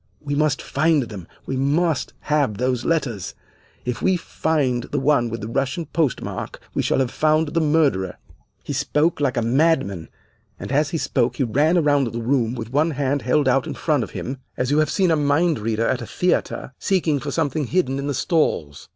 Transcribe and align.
We 0.19 0.33
must 0.33 0.63
find 0.63 1.03
them. 1.03 1.27
We 1.45 1.55
must 1.55 2.13
have 2.21 2.57
those 2.57 2.83
letters. 2.83 3.35
If 3.85 4.01
we 4.01 4.17
find 4.17 4.85
the 4.85 4.99
one 4.99 5.29
with 5.29 5.41
the 5.41 5.47
Russian 5.47 5.85
postmark, 5.85 6.59
we 6.73 6.81
shall 6.81 6.97
have 6.97 7.11
found 7.11 7.49
the 7.49 7.61
murderer.' 7.61 8.17
He 8.63 8.73
spoke 8.73 9.21
like 9.21 9.37
a 9.37 9.43
madman, 9.43 10.09
and 10.59 10.71
as 10.71 10.89
he 10.89 10.97
spoke 10.97 11.35
he 11.35 11.43
ran 11.43 11.77
around 11.77 12.05
the 12.07 12.19
room 12.23 12.55
with 12.55 12.73
one 12.73 12.89
hand 12.97 13.21
held 13.21 13.47
out 13.47 13.67
in 13.67 13.75
front 13.75 14.03
of 14.03 14.09
him 14.17 14.39
as 14.57 14.71
you 14.71 14.79
have 14.79 14.89
seen 14.89 15.11
a 15.11 15.15
mind 15.15 15.59
reader 15.59 15.87
at 15.87 16.01
a 16.01 16.07
theatre 16.07 16.73
seeking 16.79 17.19
for 17.19 17.29
something 17.29 17.67
hidden 17.67 17.99
in 17.99 18.07
the 18.07 18.15
stalls. 18.15 18.89